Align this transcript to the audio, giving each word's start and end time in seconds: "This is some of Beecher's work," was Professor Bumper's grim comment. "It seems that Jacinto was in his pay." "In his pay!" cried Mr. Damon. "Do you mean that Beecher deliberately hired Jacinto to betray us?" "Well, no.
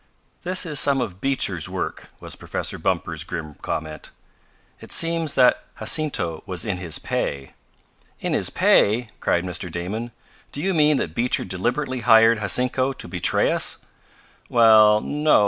"This 0.41 0.65
is 0.65 0.79
some 0.79 0.99
of 0.99 1.21
Beecher's 1.21 1.69
work," 1.69 2.07
was 2.19 2.35
Professor 2.35 2.79
Bumper's 2.79 3.23
grim 3.23 3.53
comment. 3.61 4.09
"It 4.79 4.91
seems 4.91 5.35
that 5.35 5.63
Jacinto 5.77 6.41
was 6.47 6.65
in 6.65 6.77
his 6.77 6.97
pay." 6.97 7.51
"In 8.19 8.33
his 8.33 8.49
pay!" 8.49 9.09
cried 9.19 9.43
Mr. 9.43 9.71
Damon. 9.71 10.09
"Do 10.51 10.59
you 10.59 10.73
mean 10.73 10.97
that 10.97 11.13
Beecher 11.13 11.45
deliberately 11.45 11.99
hired 11.99 12.39
Jacinto 12.39 12.93
to 12.93 13.07
betray 13.07 13.51
us?" 13.51 13.77
"Well, 14.49 15.01
no. 15.01 15.39